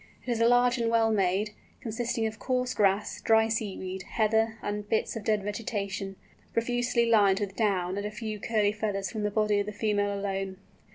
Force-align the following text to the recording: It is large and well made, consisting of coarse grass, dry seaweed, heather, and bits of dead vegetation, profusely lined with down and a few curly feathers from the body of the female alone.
It 0.25 0.31
is 0.31 0.39
large 0.39 0.79
and 0.79 0.89
well 0.89 1.11
made, 1.11 1.51
consisting 1.79 2.25
of 2.25 2.39
coarse 2.39 2.73
grass, 2.73 3.21
dry 3.21 3.49
seaweed, 3.49 4.01
heather, 4.01 4.57
and 4.63 4.89
bits 4.89 5.15
of 5.15 5.23
dead 5.23 5.43
vegetation, 5.43 6.15
profusely 6.53 7.07
lined 7.07 7.39
with 7.39 7.55
down 7.55 7.97
and 7.99 8.05
a 8.07 8.09
few 8.09 8.39
curly 8.39 8.71
feathers 8.71 9.11
from 9.11 9.21
the 9.21 9.29
body 9.29 9.59
of 9.59 9.67
the 9.67 9.71
female 9.71 10.19
alone. 10.19 10.57